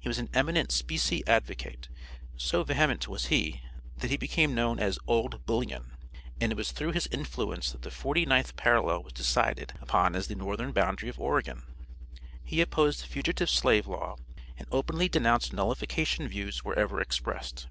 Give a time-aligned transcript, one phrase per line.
[0.00, 1.88] He was an eminent specie advocate;
[2.36, 3.62] so vehement was he
[3.98, 5.92] that he became known as "OLD BULLION,"
[6.40, 10.26] and it was through his influence that the forty ninth parallel was decided upon as
[10.26, 11.62] the northern boundary of Oregon.
[12.42, 14.16] He opposed the fugitive slave law,
[14.56, 17.68] and openly denounced nullification views wherever expressed.